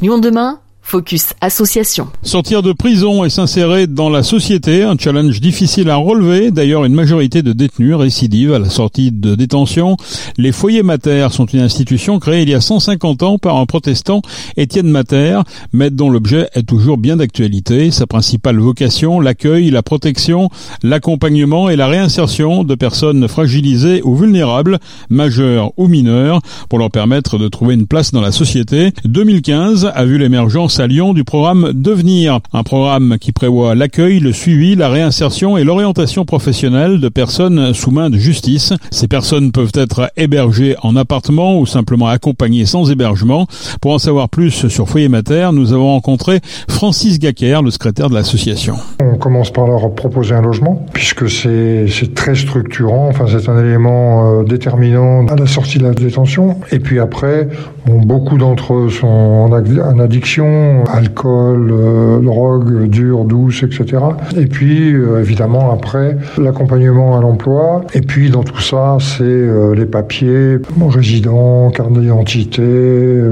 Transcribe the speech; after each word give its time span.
Lyon 0.00 0.18
demain 0.18 0.60
Focus 0.90 1.34
Association. 1.40 2.08
Sortir 2.24 2.62
de 2.62 2.72
prison 2.72 3.24
et 3.24 3.30
s'insérer 3.30 3.86
dans 3.86 4.10
la 4.10 4.24
société, 4.24 4.82
un 4.82 4.98
challenge 4.98 5.40
difficile 5.40 5.88
à 5.88 5.94
relever. 5.94 6.50
D'ailleurs, 6.50 6.84
une 6.84 6.94
majorité 6.94 7.42
de 7.42 7.52
détenus 7.52 7.94
récidivent 7.94 8.54
à 8.54 8.58
la 8.58 8.70
sortie 8.70 9.12
de 9.12 9.36
détention. 9.36 9.96
Les 10.36 10.50
foyers 10.50 10.82
Mater 10.82 11.28
sont 11.30 11.46
une 11.46 11.60
institution 11.60 12.18
créée 12.18 12.42
il 12.42 12.48
y 12.48 12.54
a 12.54 12.60
150 12.60 13.22
ans 13.22 13.38
par 13.38 13.54
un 13.58 13.66
protestant, 13.66 14.20
Étienne 14.56 14.88
Mater, 14.88 15.38
maître 15.72 15.94
dont 15.94 16.10
l'objet 16.10 16.48
est 16.54 16.66
toujours 16.66 16.98
bien 16.98 17.18
d'actualité. 17.18 17.92
Sa 17.92 18.08
principale 18.08 18.58
vocation, 18.58 19.20
l'accueil, 19.20 19.70
la 19.70 19.84
protection, 19.84 20.48
l'accompagnement 20.82 21.70
et 21.70 21.76
la 21.76 21.86
réinsertion 21.86 22.64
de 22.64 22.74
personnes 22.74 23.28
fragilisées 23.28 24.02
ou 24.02 24.16
vulnérables, 24.16 24.80
majeures 25.08 25.70
ou 25.76 25.86
mineures, 25.86 26.40
pour 26.68 26.80
leur 26.80 26.90
permettre 26.90 27.38
de 27.38 27.46
trouver 27.46 27.74
une 27.74 27.86
place 27.86 28.10
dans 28.10 28.20
la 28.20 28.32
société. 28.32 28.90
2015 29.04 29.92
a 29.94 30.04
vu 30.04 30.18
l'émergence 30.18 30.79
à 30.80 30.86
Lyon 30.86 31.12
du 31.12 31.24
programme 31.24 31.72
Devenir, 31.74 32.40
un 32.52 32.62
programme 32.62 33.18
qui 33.20 33.32
prévoit 33.32 33.74
l'accueil, 33.74 34.18
le 34.18 34.32
suivi, 34.32 34.74
la 34.74 34.88
réinsertion 34.88 35.56
et 35.56 35.64
l'orientation 35.64 36.24
professionnelle 36.24 37.00
de 37.00 37.08
personnes 37.08 37.74
sous 37.74 37.90
main 37.90 38.08
de 38.08 38.16
justice. 38.16 38.72
Ces 38.90 39.06
personnes 39.06 39.52
peuvent 39.52 39.72
être 39.74 40.10
hébergées 40.16 40.76
en 40.82 40.96
appartement 40.96 41.58
ou 41.58 41.66
simplement 41.66 42.08
accompagnées 42.08 42.66
sans 42.66 42.90
hébergement. 42.90 43.46
Pour 43.80 43.92
en 43.92 43.98
savoir 43.98 44.28
plus 44.30 44.68
sur 44.68 44.88
Foyer 44.88 45.08
Mater, 45.08 45.50
nous 45.52 45.72
avons 45.72 45.88
rencontré 45.88 46.40
Francis 46.68 47.18
Gacker, 47.18 47.62
le 47.62 47.70
secrétaire 47.70 48.08
de 48.08 48.14
l'association. 48.14 48.76
Commence 49.20 49.52
par 49.52 49.66
leur 49.66 49.94
proposer 49.94 50.34
un 50.34 50.40
logement, 50.40 50.86
puisque 50.94 51.28
c'est 51.28 52.14
très 52.14 52.34
structurant, 52.34 53.08
enfin 53.08 53.26
c'est 53.28 53.50
un 53.50 53.58
élément 53.58 54.40
euh, 54.40 54.44
déterminant 54.44 55.26
à 55.26 55.36
la 55.36 55.46
sortie 55.46 55.78
de 55.78 55.84
la 55.84 55.92
détention. 55.92 56.56
Et 56.72 56.78
puis 56.78 56.98
après, 56.98 57.48
bon, 57.86 57.98
beaucoup 57.98 58.38
d'entre 58.38 58.74
eux 58.74 58.88
sont 58.88 59.06
en 59.06 59.98
addiction, 59.98 60.84
alcool, 60.90 61.70
euh, 61.70 62.20
drogue 62.20 62.88
dure, 62.88 63.24
douce, 63.24 63.62
etc. 63.62 64.02
Et 64.38 64.46
puis, 64.46 64.94
euh, 64.94 65.20
évidemment, 65.20 65.70
après, 65.70 66.16
l'accompagnement 66.38 67.18
à 67.18 67.20
l'emploi. 67.20 67.82
Et 67.92 68.00
puis, 68.00 68.30
dans 68.30 68.42
tout 68.42 68.60
ça, 68.60 68.96
c'est 69.00 69.50
les 69.74 69.86
papiers, 69.86 70.56
résident, 70.88 71.70
carte 71.70 71.92
d'identité, 71.92 72.62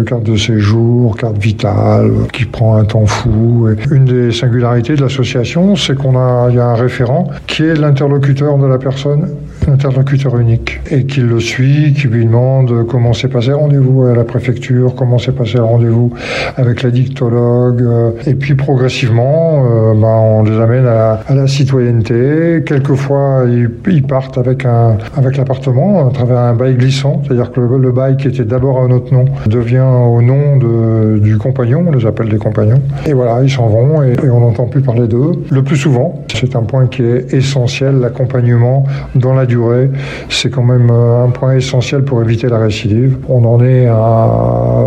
carte 0.07 0.25
de 0.25 0.37
séjour, 0.37 1.17
carte 1.17 1.39
vitale, 1.39 2.11
qui 2.33 2.45
prend 2.45 2.77
un 2.77 2.85
temps 2.85 3.07
fou. 3.07 3.69
Une 3.91 4.05
des 4.05 4.33
singularités 4.33 4.95
de 4.95 5.03
l'association, 5.03 5.77
c'est 5.79 5.97
qu'on 5.97 6.17
a, 6.17 6.49
il 6.51 6.57
y 6.57 6.61
a 6.61 6.67
un 6.67 6.75
référent 6.75 7.29
qui 7.47 7.65
est 7.65 7.75
l'interlocuteur 7.75 8.59
de 8.59 8.67
la 8.67 8.79
personne 8.79 9.29
interlocuteur 9.67 10.39
unique 10.39 10.81
et 10.91 11.05
qui 11.05 11.21
le 11.21 11.41
suit, 11.41 11.93
qui 11.93 12.09
lui 12.09 12.25
demande 12.25 12.87
comment 12.87 13.13
s'est 13.13 13.29
passé 13.29 13.49
le 13.49 13.57
rendez-vous 13.57 14.05
à 14.05 14.15
la 14.15 14.25
préfecture, 14.25 14.95
comment 14.95 15.19
s'est 15.19 15.33
passé 15.33 15.59
le 15.59 15.65
rendez-vous 15.65 16.13
avec 16.57 16.83
la 16.83 16.91
dictologue. 16.91 17.83
Euh, 17.83 18.11
et 18.27 18.35
puis 18.35 18.55
progressivement, 18.55 19.65
euh, 19.65 19.95
ben, 19.95 20.07
on 20.07 20.43
les 20.45 20.59
amène 20.61 20.87
à, 20.87 21.21
la 21.29 21.47
citoyenneté. 21.47 22.63
Quelquefois, 22.65 23.45
ils, 23.87 24.03
partent 24.03 24.39
avec 24.39 24.65
un 24.65 24.97
avec 25.17 25.37
l'appartement 25.37 26.09
à 26.09 26.11
travers 26.13 26.39
un 26.39 26.55
bail 26.55 26.77
glissant, 26.77 27.23
c'est-à-dire 27.25 27.53
que 27.53 27.61
le, 27.61 27.93
bail 27.93 28.17
qui 28.17 28.29
était 28.29 28.45
d'abord 28.45 28.83
à 28.83 28.89
notre 28.89 29.13
nom 29.13 29.27
devient 29.47 29.81
au 29.81 30.23
nom 30.23 30.57
de, 30.57 31.19
du 31.19 31.37
compagnon, 31.37 31.85
on 31.87 31.91
les 31.91 32.07
appelle 32.07 32.29
des 32.29 32.39
compagnons. 32.39 32.81
Et 33.07 33.13
voilà, 33.13 33.43
ils 33.43 33.51
s'en 33.51 33.67
vont 33.67 34.03
et, 34.03 34.15
on 34.31 34.41
n'entend 34.41 34.67
plus 34.67 34.81
parler 34.81 35.07
d'eux. 35.07 35.33
Plus 35.69 35.77
souvent, 35.77 36.25
c'est 36.35 36.57
un 36.57 36.63
point 36.63 36.87
qui 36.87 37.03
est 37.03 37.35
essentiel, 37.35 38.01
l'accompagnement 38.01 38.85
dans 39.15 39.35
la 39.35 39.45
durée 39.45 39.91
c'est 40.31 40.49
quand 40.49 40.63
même 40.63 40.89
euh, 40.91 41.25
un 41.25 41.31
point 41.31 41.57
essentiel 41.57 42.05
pour 42.05 42.23
éviter 42.23 42.49
la 42.49 42.59
récidive. 42.59 43.19
On 43.29 43.45
en 43.45 43.63
est 43.63 43.87
à, 43.87 44.79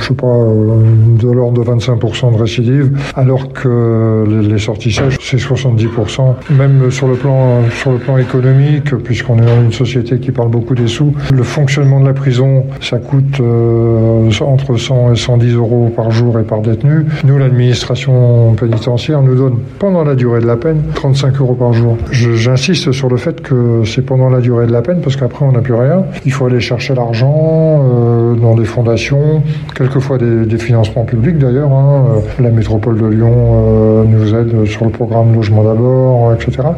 je 0.00 0.04
sais 0.04 0.14
pas, 0.14 0.26
euh, 0.26 0.82
de 1.20 1.30
l'ordre 1.30 1.62
de 1.62 1.70
25% 1.70 2.32
de 2.32 2.38
récidive, 2.38 2.98
alors 3.14 3.52
que 3.52 4.24
les 4.26 4.58
sorties 4.58 4.92
c'est 5.20 5.36
70%. 5.36 6.34
Même 6.50 6.90
sur 6.90 7.06
le 7.06 7.14
plan, 7.14 7.60
sur 7.70 7.92
le 7.92 7.98
plan 7.98 8.18
économique, 8.18 8.94
puisqu'on 8.96 9.38
est 9.38 9.46
dans 9.46 9.62
une 9.62 9.72
société 9.72 10.18
qui 10.18 10.32
parle 10.32 10.48
beaucoup 10.48 10.74
des 10.74 10.88
sous, 10.88 11.14
le 11.32 11.42
fonctionnement 11.44 12.00
de 12.00 12.06
la 12.06 12.14
prison, 12.14 12.64
ça 12.80 12.98
coûte 12.98 13.40
euh, 13.40 14.30
entre 14.40 14.76
100 14.76 15.12
et 15.12 15.16
110 15.16 15.54
euros 15.54 15.92
par 15.94 16.10
jour 16.10 16.38
et 16.40 16.42
par 16.42 16.62
détenu. 16.62 17.06
Nous, 17.24 17.38
l'administration 17.38 18.54
pénitentiaire 18.54 19.22
nous 19.22 19.36
donne, 19.36 19.58
pendant 19.78 20.04
la 20.04 20.15
durée 20.16 20.40
de 20.40 20.46
la 20.46 20.56
peine, 20.56 20.82
35 20.94 21.40
euros 21.40 21.54
par 21.54 21.72
jour. 21.72 21.96
J'insiste 22.10 22.90
sur 22.92 23.08
le 23.08 23.16
fait 23.16 23.40
que 23.40 23.82
c'est 23.84 24.02
pendant 24.02 24.28
la 24.28 24.40
durée 24.40 24.66
de 24.66 24.72
la 24.72 24.82
peine, 24.82 25.00
parce 25.00 25.16
qu'après 25.16 25.44
on 25.44 25.52
n'a 25.52 25.60
plus 25.60 25.74
rien. 25.74 26.04
Il 26.24 26.32
faut 26.32 26.46
aller 26.46 26.60
chercher 26.60 26.94
l'argent 26.94 27.84
euh, 27.84 28.34
dans 28.34 28.54
des 28.54 28.64
fondations, 28.64 29.42
quelquefois 29.74 30.18
des, 30.18 30.44
des 30.46 30.58
financements 30.58 31.04
publics 31.04 31.38
d'ailleurs. 31.38 31.72
Hein. 31.72 32.04
Euh, 32.16 32.42
la 32.42 32.50
métropole 32.50 32.98
de 32.98 33.06
Lyon 33.06 33.32
euh, 33.32 34.04
nous 34.04 34.34
aide 34.34 34.66
sur 34.66 34.84
le 34.84 34.90
programme 34.90 35.34
Logement 35.34 35.62
d'abord, 35.62 36.32
etc. 36.34 36.68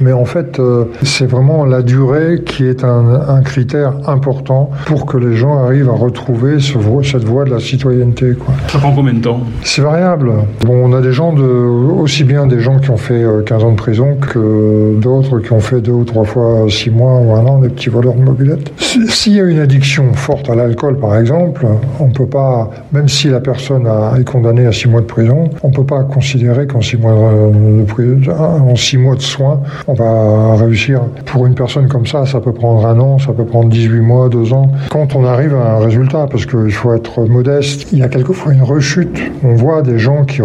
Mais 0.00 0.12
en 0.12 0.24
fait, 0.24 0.60
c'est 1.02 1.26
vraiment 1.26 1.64
la 1.64 1.82
durée 1.82 2.42
qui 2.44 2.66
est 2.66 2.84
un, 2.84 3.22
un, 3.28 3.42
critère 3.42 3.94
important 4.06 4.70
pour 4.86 5.06
que 5.06 5.16
les 5.16 5.36
gens 5.36 5.58
arrivent 5.64 5.88
à 5.88 5.94
retrouver 5.94 6.58
ce, 6.58 6.78
cette 7.02 7.24
voie 7.24 7.44
de 7.44 7.50
la 7.50 7.60
citoyenneté. 7.60 8.34
Quoi. 8.34 8.54
Ça 8.68 8.78
prend 8.78 8.92
combien 8.92 9.14
de 9.14 9.20
temps? 9.20 9.40
C'est 9.62 9.82
variable. 9.82 10.32
Bon, 10.64 10.74
on 10.84 10.92
a 10.92 11.00
des 11.00 11.12
gens 11.12 11.32
de, 11.32 11.42
aussi 11.42 12.24
bien 12.24 12.46
des 12.46 12.60
gens 12.62 12.78
qui 12.78 12.90
ont 12.90 12.96
fait 12.96 13.24
15 13.44 13.64
ans 13.64 13.72
de 13.72 13.76
prison 13.76 14.16
que 14.16 14.98
d'autres 14.98 15.40
qui 15.40 15.52
ont 15.52 15.60
fait 15.60 15.80
deux 15.80 15.92
ou 15.92 16.04
trois 16.04 16.24
fois 16.24 16.66
six 16.68 16.90
mois 16.90 17.20
ou 17.20 17.32
un 17.34 17.44
an 17.46 17.58
des 17.58 17.68
petits 17.68 17.90
voleurs 17.90 18.14
de 18.14 18.22
mobilettes. 18.22 18.72
S'il 19.08 19.34
y 19.34 19.40
a 19.40 19.44
une 19.44 19.58
addiction 19.58 20.12
forte 20.14 20.48
à 20.48 20.54
l'alcool, 20.54 20.98
par 20.98 21.16
exemple, 21.18 21.66
on 22.00 22.08
peut 22.08 22.26
pas, 22.26 22.70
même 22.92 23.08
si 23.08 23.28
la 23.28 23.40
personne 23.40 23.88
est 24.18 24.24
condamnée 24.24 24.66
à 24.66 24.72
six 24.72 24.88
mois 24.88 25.00
de 25.00 25.06
prison, 25.06 25.50
on 25.62 25.70
peut 25.70 25.84
pas 25.84 26.04
considérer 26.04 26.66
qu'en 26.66 26.80
six 26.80 26.96
mois 26.96 27.12
de, 27.12 28.30
en 28.30 28.76
six 28.76 28.96
mois 28.96 29.16
de 29.16 29.20
soins, 29.20 29.60
on 29.86 29.94
va 29.94 30.56
réussir. 30.56 31.02
Pour 31.26 31.46
une 31.46 31.54
personne 31.54 31.88
comme 31.88 32.06
ça, 32.06 32.26
ça 32.26 32.40
peut 32.40 32.52
prendre 32.52 32.86
un 32.86 32.98
an, 32.98 33.18
ça 33.18 33.32
peut 33.32 33.44
prendre 33.44 33.68
18 33.68 34.00
mois, 34.00 34.28
deux 34.28 34.52
ans. 34.52 34.70
Quand 34.90 35.14
on 35.14 35.24
arrive 35.24 35.54
à 35.54 35.76
un 35.76 35.78
résultat, 35.78 36.26
parce 36.30 36.46
qu'il 36.46 36.72
faut 36.72 36.94
être 36.94 37.22
modeste, 37.22 37.88
il 37.92 37.98
y 37.98 38.02
a 38.02 38.08
quelquefois 38.08 38.52
une 38.52 38.62
rechute. 38.62 39.18
On 39.44 39.54
voit 39.54 39.82
des 39.82 39.98
gens 39.98 40.24
qui 40.24 40.42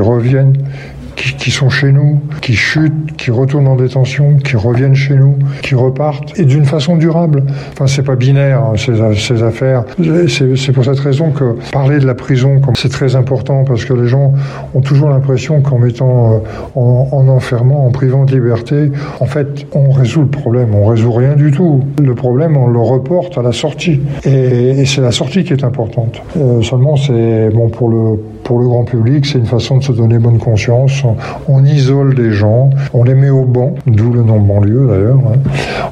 reviennent 0.00 0.54
qui, 1.38 1.50
sont 1.50 1.68
chez 1.68 1.92
nous, 1.92 2.20
qui 2.40 2.54
chutent, 2.54 3.16
qui 3.16 3.30
retournent 3.30 3.68
en 3.68 3.76
détention, 3.76 4.36
qui 4.36 4.56
reviennent 4.56 4.94
chez 4.94 5.14
nous, 5.14 5.38
qui 5.62 5.74
repartent, 5.74 6.38
et 6.38 6.44
d'une 6.44 6.64
façon 6.64 6.96
durable. 6.96 7.44
Enfin, 7.72 7.86
c'est 7.86 8.02
pas 8.02 8.16
binaire, 8.16 8.60
hein, 8.60 8.74
ces, 8.76 9.42
affaires. 9.42 9.84
C'est 10.28 10.72
pour 10.72 10.84
cette 10.84 10.98
raison 10.98 11.30
que 11.30 11.56
parler 11.72 11.98
de 11.98 12.06
la 12.06 12.14
prison, 12.14 12.60
c'est 12.74 12.90
très 12.90 13.16
important, 13.16 13.64
parce 13.64 13.84
que 13.84 13.94
les 13.94 14.08
gens 14.08 14.32
ont 14.74 14.80
toujours 14.80 15.08
l'impression 15.10 15.60
qu'en 15.60 15.78
mettant, 15.78 16.34
euh, 16.34 16.38
en, 16.74 17.08
en, 17.12 17.28
enfermant, 17.28 17.86
en 17.86 17.90
privant 17.90 18.24
de 18.24 18.32
liberté, 18.32 18.90
en 19.20 19.26
fait, 19.26 19.66
on 19.72 19.90
résout 19.90 20.22
le 20.22 20.28
problème. 20.28 20.74
On 20.74 20.86
résout 20.86 21.12
rien 21.12 21.34
du 21.34 21.50
tout. 21.50 21.82
Le 22.02 22.14
problème, 22.14 22.56
on 22.56 22.66
le 22.66 22.80
reporte 22.80 23.38
à 23.38 23.42
la 23.42 23.52
sortie. 23.52 24.00
Et, 24.24 24.80
et 24.80 24.86
c'est 24.86 25.00
la 25.00 25.12
sortie 25.12 25.44
qui 25.44 25.52
est 25.52 25.64
importante. 25.64 26.20
Euh, 26.36 26.62
seulement, 26.62 26.96
c'est 26.96 27.50
bon 27.50 27.68
pour 27.68 27.88
le 27.88 28.18
pour 28.44 28.58
le 28.58 28.66
grand 28.66 28.84
public, 28.84 29.26
c'est 29.26 29.38
une 29.38 29.46
façon 29.46 29.78
de 29.78 29.82
se 29.82 29.92
donner 29.92 30.18
bonne 30.18 30.38
conscience. 30.38 31.02
On, 31.48 31.64
isole 31.64 32.14
des 32.14 32.32
gens, 32.32 32.70
on 32.92 33.04
les 33.04 33.14
met 33.14 33.30
au 33.30 33.44
banc, 33.44 33.74
d'où 33.86 34.12
le 34.12 34.22
nom 34.22 34.40
banlieue 34.40 34.86
d'ailleurs. 34.88 35.18
Hein. 35.18 35.38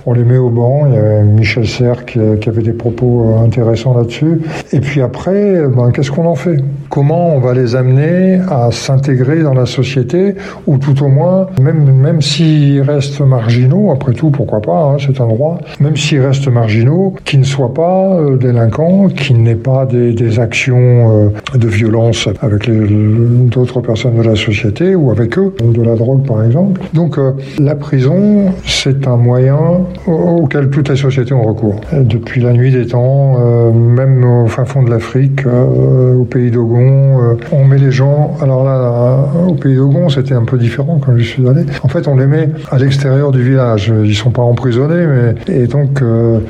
On 0.06 0.12
les 0.12 0.24
met 0.24 0.36
au 0.36 0.50
banc. 0.50 0.86
Il 0.86 0.94
y 0.94 0.98
a 0.98 1.22
Michel 1.22 1.66
Serres 1.66 2.04
qui, 2.04 2.18
avait 2.18 2.62
des 2.62 2.72
propos 2.72 3.24
euh, 3.24 3.44
intéressants 3.44 3.96
là-dessus. 3.96 4.40
Et 4.72 4.80
puis 4.80 5.00
après, 5.00 5.62
ben, 5.68 5.92
qu'est-ce 5.92 6.10
qu'on 6.10 6.26
en 6.26 6.34
fait? 6.34 6.56
Comment 6.88 7.36
on 7.36 7.38
va 7.38 7.54
les 7.54 7.76
amener 7.76 8.40
à 8.50 8.70
s'intégrer 8.72 9.42
dans 9.42 9.54
la 9.54 9.66
société, 9.66 10.34
ou 10.66 10.78
tout 10.78 11.04
au 11.04 11.08
moins, 11.08 11.46
même, 11.60 11.84
même 11.84 12.20
s'ils 12.20 12.82
restent 12.82 13.20
marginaux, 13.20 13.92
après 13.92 14.12
tout, 14.12 14.30
pourquoi 14.30 14.60
pas, 14.60 14.84
hein, 14.84 14.96
c'est 14.98 15.20
un 15.20 15.28
droit, 15.28 15.58
même 15.78 15.96
s'ils 15.96 16.20
restent 16.20 16.48
marginaux, 16.48 17.14
qu'ils 17.24 17.40
ne 17.40 17.44
soient 17.44 17.72
pas 17.72 18.14
euh, 18.14 18.36
délinquants, 18.36 19.08
qu'ils 19.08 19.40
n'aient 19.42 19.54
pas 19.54 19.86
des, 19.86 20.40
actions 20.40 20.76
euh, 20.76 21.58
de 21.58 21.68
violence 21.68 22.28
avec 22.42 22.70
d'autres 22.70 23.80
personnes 23.80 24.16
de 24.16 24.22
la 24.22 24.36
société 24.36 24.94
ou 24.94 25.10
avec 25.10 25.38
eux, 25.38 25.54
de 25.62 25.82
la 25.82 25.94
drogue 25.94 26.26
par 26.26 26.44
exemple. 26.44 26.80
Donc 26.94 27.18
euh, 27.18 27.32
la 27.59 27.74
prison, 27.74 28.53
c'est 28.66 29.06
un 29.06 29.16
moyen 29.16 29.59
auquel 30.06 30.70
toutes 30.70 30.88
les 30.88 30.97
sociétés 30.97 31.34
ont 31.34 31.42
recours. 31.42 31.80
Depuis 31.92 32.41
la 32.41 32.53
nuit 32.53 32.72
des 32.72 32.86
temps, 32.86 33.36
euh, 33.41 33.72
même 33.72 34.24
au 34.24 34.47
fin 34.47 34.65
fond 34.65 34.82
de 34.82 34.91
l'Afrique, 34.91 35.47
euh, 35.47 36.15
au 36.15 36.24
pays 36.24 36.50
d'Ogon, 36.50 37.36
on 37.53 37.65
met 37.65 37.78
les 37.78 37.91
gens. 37.91 38.34
Alors 38.41 38.65
là, 38.65 39.28
au 39.48 39.54
pays 39.54 39.76
d'Ogon, 39.76 40.09
c'était 40.09 40.34
un 40.34 40.44
peu 40.44 40.59
différent 40.59 41.00
quand 41.04 41.16
je 41.16 41.22
suis 41.22 41.48
allé. 41.48 41.65
En 41.82 41.88
fait, 41.88 42.09
on 42.09 42.16
les 42.16 42.26
met 42.26 42.48
à 42.70 42.78
l'extérieur 42.78 43.32
du 43.32 43.42
village. 43.42 43.92
Ils 44.04 44.15
sont 44.15 44.30
pas 44.30 44.42
emprisonnés, 44.42 45.06
mais 45.06 45.54
et 45.54 45.66
donc 45.66 46.03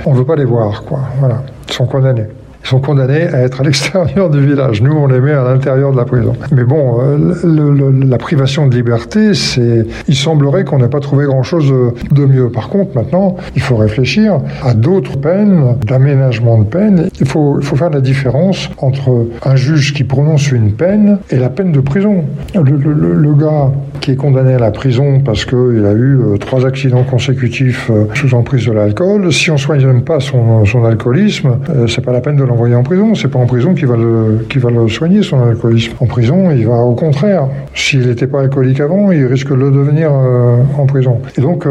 on 0.06 0.12
veut 0.12 0.24
pas 0.24 0.36
les 0.36 0.44
voir, 0.44 0.84
quoi. 0.84 1.00
Voilà, 1.18 1.42
ils 1.68 1.74
sont 1.74 1.86
condamnés. 1.86 2.26
Ils 2.62 2.68
sont 2.68 2.80
condamnés 2.80 3.22
à 3.22 3.40
être 3.40 3.60
à 3.60 3.64
l'extérieur 3.64 4.30
du 4.30 4.40
village. 4.40 4.82
Nous, 4.82 4.92
on 4.92 5.06
les 5.06 5.20
met 5.20 5.32
à 5.32 5.44
l'intérieur 5.44 5.92
de 5.92 5.96
la 5.96 6.04
prison. 6.04 6.34
Mais 6.52 6.64
bon, 6.64 7.00
euh, 7.00 8.04
la 8.06 8.18
privation 8.18 8.66
de 8.66 8.74
liberté, 8.74 9.34
c'est, 9.34 9.86
il 10.08 10.14
semblerait 10.14 10.64
qu'on 10.64 10.78
n'ait 10.78 10.88
pas 10.88 11.00
trouvé 11.00 11.26
grand-chose 11.26 11.72
de 12.10 12.24
mieux. 12.24 12.50
Par 12.50 12.68
contre, 12.68 12.94
maintenant, 12.94 13.36
il 13.56 13.62
faut 13.62 13.76
réfléchir 13.76 14.40
à 14.62 14.74
d'autres 14.74 15.18
peines, 15.18 15.76
d'aménagement 15.86 16.58
de 16.58 16.64
peine. 16.64 17.08
Il 17.20 17.26
faut, 17.26 17.58
il 17.60 17.64
faut 17.64 17.76
faire 17.76 17.90
la 17.90 18.00
différence 18.00 18.70
entre 18.78 19.26
un 19.44 19.56
juge 19.56 19.94
qui 19.94 20.04
prononce 20.04 20.52
une 20.52 20.72
peine 20.72 21.18
et 21.30 21.36
la 21.36 21.48
peine 21.48 21.72
de 21.72 21.80
prison. 21.80 22.24
Le, 22.54 22.62
le, 22.62 23.34
gars 23.34 23.70
qui 24.00 24.12
est 24.12 24.16
condamné 24.16 24.54
à 24.54 24.58
la 24.58 24.70
prison 24.70 25.20
parce 25.24 25.44
qu'il 25.44 25.86
a 25.86 25.92
eu 25.92 26.18
euh, 26.18 26.36
trois 26.36 26.66
accidents 26.66 27.04
consécutifs 27.04 27.90
euh, 27.90 28.06
sous 28.14 28.34
emprise 28.34 28.66
de 28.66 28.72
l'alcool, 28.72 29.32
si 29.32 29.50
on 29.50 29.56
soigne 29.56 30.00
pas 30.00 30.20
son, 30.20 30.64
son 30.64 30.84
alcoolisme, 30.84 31.58
c'est 31.86 32.04
pas 32.04 32.12
la 32.12 32.20
peine 32.20 32.36
de 32.36 32.44
l'envoyer 32.50 32.74
en 32.74 32.82
prison. 32.82 33.14
C'est 33.14 33.28
pas 33.28 33.38
en 33.38 33.46
prison 33.46 33.74
qu'il 33.74 33.86
va 33.86 33.96
le, 33.96 34.46
qu'il 34.48 34.60
va 34.60 34.70
le 34.70 34.88
soigner 34.88 35.22
son 35.22 35.40
alcoolisme. 35.40 35.94
En 36.00 36.06
prison, 36.06 36.50
il 36.50 36.66
va 36.66 36.78
au 36.78 36.94
contraire. 36.94 37.48
S'il 37.74 38.06
n'était 38.06 38.26
pas 38.26 38.40
alcoolique 38.40 38.80
avant, 38.80 39.12
il 39.12 39.24
risque 39.26 39.50
de 39.50 39.54
le 39.54 39.70
devenir 39.70 40.12
en 40.12 40.86
prison. 40.86 41.20
Et 41.38 41.40
donc, 41.40 41.66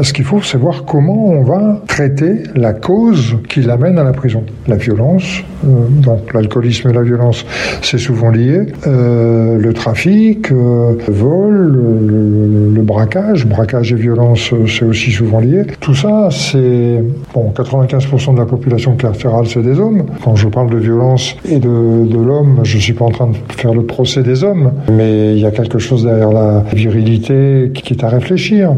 ce 0.00 0.12
qu'il 0.12 0.24
faut, 0.24 0.40
c'est 0.40 0.58
voir 0.58 0.84
comment 0.84 1.26
on 1.26 1.42
va 1.42 1.82
traiter 1.86 2.44
la 2.54 2.72
cause 2.72 3.36
qui 3.48 3.60
l'amène 3.60 3.98
à 3.98 4.04
la 4.04 4.12
prison. 4.12 4.44
La 4.68 4.76
violence, 4.76 5.42
donc 5.64 6.32
l'alcoolisme 6.32 6.90
et 6.90 6.92
la 6.92 7.02
violence, 7.02 7.44
c'est 7.82 7.98
souvent 7.98 8.30
lié. 8.30 8.60
le 8.86 9.72
trafic, 9.72 10.50
le 10.50 10.96
vol, 11.08 11.54
le, 11.54 12.74
le, 12.74 12.82
braquage, 12.82 13.46
braquage 13.46 13.92
et 13.92 13.96
violence, 13.96 14.52
c'est 14.68 14.84
aussi 14.84 15.10
souvent 15.10 15.40
lié. 15.40 15.62
Tout 15.80 15.94
ça, 15.94 16.28
c'est 16.30 17.02
bon, 17.34 17.52
95% 17.54 18.34
de 18.34 18.38
la 18.38 18.46
population 18.46 18.94
carcérale, 18.96 19.46
c'est 19.46 19.62
des 19.62 19.78
hommes. 19.78 20.04
Quand 20.24 20.36
je 20.36 20.48
parle 20.48 20.70
de 20.70 20.76
violence 20.76 21.34
et 21.48 21.58
de, 21.58 21.68
l'homme, 21.68 22.60
je 22.62 22.78
suis 22.78 22.92
pas 22.92 23.04
en 23.04 23.10
train 23.10 23.28
de 23.28 23.36
faire 23.56 23.74
le 23.74 23.84
procès 23.84 24.22
des 24.22 24.44
hommes, 24.44 24.72
mais 24.90 25.34
il 25.34 25.40
y 25.40 25.46
a 25.46 25.50
quelque 25.50 25.78
chose 25.78 26.04
derrière 26.04 26.32
la 26.32 26.64
virilité 26.72 27.72
qui 27.74 27.94
est 27.94 28.04
à 28.04 28.08
réfléchir. 28.08 28.74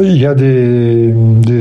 Il 0.00 0.16
y 0.16 0.26
a 0.26 0.34
des 0.34 1.12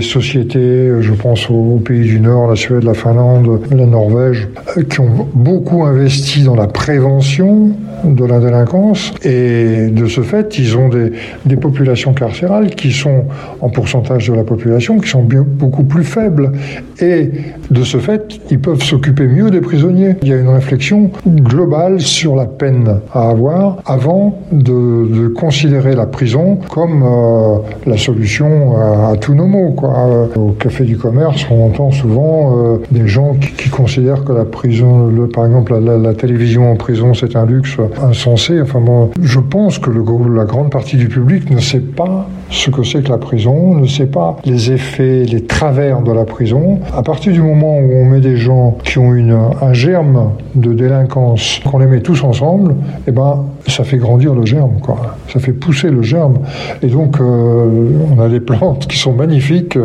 sociétés, 0.02 0.92
je 1.02 1.14
pense 1.14 1.50
aux 1.50 1.82
pays 1.84 2.04
du 2.04 2.20
Nord, 2.20 2.48
la 2.48 2.56
Suède, 2.56 2.84
la 2.84 2.94
Finlande, 2.94 3.60
la 3.72 3.86
Norvège, 3.86 4.48
qui 4.90 5.00
ont 5.00 5.28
beaucoup 5.34 5.84
investi 5.84 6.44
dans 6.44 6.56
la 6.56 6.68
prévention 6.68 7.72
de 8.04 8.26
la 8.26 8.40
délinquance 8.40 9.14
et 9.24 9.88
de 9.88 10.06
ce 10.08 10.22
fait, 10.22 10.58
ils 10.60 10.78
ont 10.78 10.90
des, 10.90 11.12
des, 11.46 11.56
populations 11.56 12.14
carcérales 12.14 12.70
qui 12.72 12.92
sont 12.92 13.26
en 13.62 13.70
pourcentage 13.70 14.28
de 14.30 14.34
la 14.34 14.44
population 14.44 15.00
qui 15.00 15.10
sont 15.10 15.24
bien, 15.24 15.46
beaucoup 15.48 15.84
plus 15.84 16.04
faibles 16.04 16.52
et 17.02 17.32
de 17.70 17.84
ce 17.84 17.98
fait, 17.98 18.40
ils 18.50 18.60
peuvent 18.60 18.82
s'occuper 18.82 19.28
mieux 19.28 19.52
des 19.52 19.62
prisonniers. 19.62 20.16
Il 20.22 20.30
y 20.30 20.34
a 20.34 20.38
une 20.38 20.50
réflexion 20.50 21.12
globale 21.28 22.00
sur 22.02 22.36
la 22.36 22.46
peine 22.46 23.00
à 23.14 23.30
avoir 23.30 23.78
avant 23.86 24.40
de, 24.52 25.08
de 25.08 25.28
considérer 25.28 25.96
la 25.96 26.06
prison 26.06 26.60
comme 26.70 27.04
euh, 27.04 27.58
la 27.86 27.98
solution 27.98 28.78
à, 28.78 29.12
à, 29.12 29.18
tous 29.18 29.34
nos 29.34 29.48
maux. 29.48 29.72
Quoi. 29.72 30.30
Au 30.36 30.52
café 30.52 30.86
du 30.86 30.98
commerce, 30.98 31.46
on 31.52 31.66
entend 31.66 31.92
souvent 31.92 32.58
euh, 32.58 32.78
des 32.92 33.08
gens 33.08 33.36
qui, 33.36 33.70
considèrent 33.70 34.24
que 34.24 34.32
la 34.32 34.46
prison, 34.46 35.08
le, 35.08 35.28
par 35.28 35.46
exemple 35.46 35.78
la, 35.78 36.14
télévision 36.14 36.72
en 36.72 36.76
prison, 36.76 37.14
c'est 37.14 37.36
un 37.36 37.46
luxe 37.46 37.78
insensé. 38.02 38.62
Enfin 38.62 38.82
je 39.22 39.40
pense 39.40 39.80
que 39.80 39.90
le, 39.90 40.04
la 40.36 40.46
grande 40.46 40.72
partie 40.72 40.98
du 40.98 41.08
public 41.08 41.50
ne 41.50 41.60
sait 41.60 41.80
pas 41.80 42.28
ce 42.50 42.70
que 42.70 42.84
c'est 42.84 43.04
que 43.04 43.10
la 43.10 43.18
prison, 43.18 43.76
ne 43.76 43.86
sait 43.88 44.06
pas 44.06 44.38
les 44.46 44.72
effets, 44.72 45.24
les 45.24 45.44
travers 45.44 46.02
de 46.02 46.12
la 46.12 46.26
prison. 46.26 46.80
À 46.96 47.04
partir 47.04 47.34
du 47.34 47.42
moment 47.42 47.78
où 47.78 47.92
on 47.94 48.06
met 48.06 48.22
des 48.22 48.38
gens 48.38 48.78
qui 48.84 48.98
ont 49.00 49.14
une, 49.14 49.38
un 49.62 49.74
germe 49.74 50.32
de 50.56 50.74
délinquance, 50.74 51.60
qu'on 51.66 51.80
les 51.80 51.88
met 51.88 52.02
tous 52.02 52.24
ensemble, 52.24 52.76
eh 53.08 53.12
ben, 53.12 53.46
ça 53.68 53.84
fait 53.84 53.98
grandir 53.98 54.34
le 54.34 54.46
germe, 54.46 54.80
quoi. 54.82 54.98
Ça 55.32 55.40
fait 55.40 55.52
pousser 55.52 55.90
le 55.90 56.02
germe. 56.02 56.40
Et 56.82 56.88
donc, 56.88 57.20
euh, 57.20 57.90
on 58.16 58.20
a 58.22 58.30
des 58.30 58.40
plantes 58.40 58.88
qui 58.88 58.98
sont 58.98 59.14
magnifiques 59.14 59.78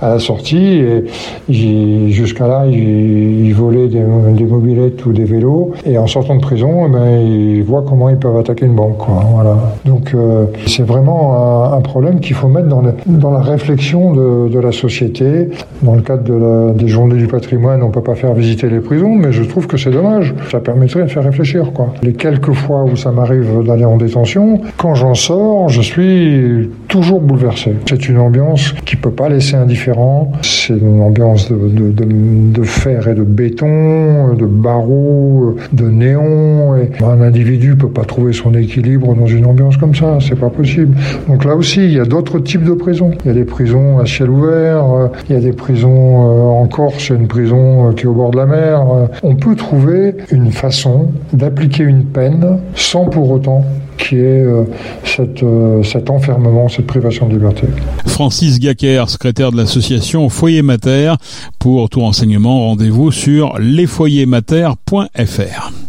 à 0.00 0.10
la 0.10 0.18
sortie. 0.18 0.82
Et 0.82 1.04
jusqu'à 1.48 2.46
là, 2.46 2.66
ils, 2.66 3.52
volaient 3.54 3.88
des, 3.88 4.04
des, 4.32 4.44
mobilettes 4.44 5.04
ou 5.06 5.12
des 5.12 5.24
vélos. 5.24 5.72
Et 5.86 5.96
en 5.98 6.06
sortant 6.06 6.36
de 6.36 6.40
prison, 6.40 6.86
eh 6.86 6.90
ben, 6.90 7.20
ils 7.20 7.62
voient 7.62 7.84
comment 7.88 8.08
ils 8.08 8.18
peuvent 8.18 8.36
attaquer 8.36 8.66
une 8.66 8.74
banque, 8.74 8.98
quoi. 8.98 9.24
Voilà. 9.32 9.56
Donc, 9.84 10.12
euh, 10.14 10.44
c'est 10.66 10.84
vraiment 10.84 11.72
un 11.72 11.80
problème 11.80 12.09
qu'il 12.18 12.34
faut 12.34 12.48
mettre 12.48 12.66
dans, 12.66 12.80
le, 12.80 12.94
dans 13.06 13.30
la 13.30 13.40
réflexion 13.40 14.12
de, 14.12 14.48
de, 14.48 14.58
la 14.58 14.72
société. 14.72 15.50
Dans 15.82 15.94
le 15.94 16.02
cadre 16.02 16.24
de 16.24 16.34
la, 16.34 16.72
des 16.72 16.88
journées 16.88 17.16
du 17.16 17.28
patrimoine, 17.28 17.82
on 17.82 17.90
peut 17.90 18.02
pas 18.02 18.16
faire 18.16 18.34
visiter 18.34 18.68
les 18.68 18.80
prisons, 18.80 19.14
mais 19.14 19.30
je 19.30 19.44
trouve 19.44 19.68
que 19.68 19.76
c'est 19.76 19.90
dommage. 19.92 20.34
Ça 20.50 20.58
permettrait 20.58 21.02
de 21.02 21.08
faire 21.08 21.24
réfléchir, 21.24 21.72
quoi. 21.72 21.94
Les 22.02 22.14
quelques 22.14 22.52
fois 22.52 22.82
où 22.84 22.96
ça 22.96 23.12
m'arrive 23.12 23.62
d'aller 23.64 23.84
en 23.84 23.96
détention, 23.96 24.60
quand 24.76 24.94
j'en 24.94 25.14
sors, 25.14 25.68
je 25.68 25.82
suis 25.82 26.70
toujours 26.90 27.20
bouleversé. 27.20 27.72
C'est 27.88 28.08
une 28.08 28.18
ambiance 28.18 28.74
qui 28.84 28.96
peut 28.96 29.12
pas 29.12 29.28
laisser 29.28 29.54
indifférent. 29.54 30.32
C'est 30.42 30.76
une 30.76 31.00
ambiance 31.00 31.50
de, 31.50 31.56
de, 31.56 32.62
fer 32.64 33.08
et 33.08 33.14
de 33.14 33.22
béton, 33.22 34.34
de 34.34 34.44
barreaux, 34.44 35.56
de 35.72 35.88
néon. 35.88 36.74
Un 37.00 37.20
individu 37.22 37.76
peut 37.76 37.88
pas 37.88 38.04
trouver 38.04 38.32
son 38.32 38.54
équilibre 38.54 39.14
dans 39.14 39.26
une 39.26 39.46
ambiance 39.46 39.76
comme 39.76 39.94
ça. 39.94 40.18
C'est 40.20 40.38
pas 40.38 40.50
possible. 40.50 40.96
Donc 41.28 41.44
là 41.44 41.54
aussi, 41.54 41.84
il 41.84 41.92
y 41.92 42.00
a 42.00 42.04
d'autres 42.04 42.40
types 42.40 42.64
de 42.64 42.74
prisons. 42.74 43.12
Il 43.24 43.28
y 43.28 43.30
a 43.30 43.34
des 43.34 43.44
prisons 43.44 44.00
à 44.00 44.06
ciel 44.06 44.28
ouvert. 44.28 44.84
Il 45.28 45.34
y 45.34 45.38
a 45.38 45.40
des 45.40 45.52
prisons 45.52 46.60
en 46.60 46.66
Corse. 46.66 47.08
Il 47.08 47.12
y 47.12 47.16
a 47.16 47.20
une 47.20 47.28
prison 47.28 47.92
qui 47.92 48.04
est 48.04 48.08
au 48.08 48.14
bord 48.14 48.32
de 48.32 48.36
la 48.36 48.46
mer. 48.46 48.84
On 49.22 49.36
peut 49.36 49.54
trouver 49.54 50.16
une 50.32 50.50
façon 50.50 51.12
d'appliquer 51.32 51.84
une 51.84 52.04
peine 52.04 52.58
sans 52.74 53.04
pour 53.04 53.30
autant 53.30 53.64
qui 54.00 54.16
est 54.16 54.42
euh, 54.42 54.64
euh, 55.42 55.82
cet 55.82 56.10
enfermement, 56.10 56.68
cette 56.68 56.86
privation 56.86 57.26
de 57.28 57.34
liberté. 57.34 57.66
Francis 58.06 58.58
Gacker, 58.58 59.08
secrétaire 59.08 59.52
de 59.52 59.56
l'association 59.56 60.28
Foyer 60.28 60.62
Mater. 60.62 61.14
Pour 61.58 61.88
tout 61.88 62.00
renseignement, 62.00 62.66
rendez-vous 62.68 63.12
sur 63.12 63.58
lesfoyersmater.fr. 63.58 65.80